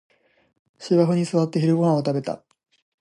[0.79, 2.41] 芝生に座って昼ごはんを食べた